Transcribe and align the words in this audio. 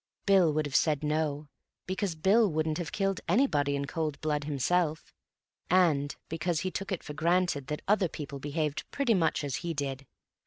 Bill 0.25 0.51
would 0.51 0.65
have 0.65 0.75
said 0.75 1.03
"No," 1.03 1.47
because 1.85 2.15
Bill 2.15 2.51
wouldn't 2.51 2.79
have 2.79 2.91
killed 2.91 3.21
anybody 3.27 3.75
in 3.75 3.85
cold 3.85 4.19
blood 4.19 4.45
himself, 4.45 5.13
and 5.69 6.15
because 6.27 6.61
he 6.61 6.71
took 6.71 6.91
it 6.91 7.03
for 7.03 7.13
granted 7.13 7.67
that 7.67 7.83
other 7.87 8.07
people 8.09 8.39
behaved 8.39 8.89
pretty 8.89 9.13
much 9.13 9.43
as 9.43 9.57
he 9.57 9.75
did. 9.75 10.07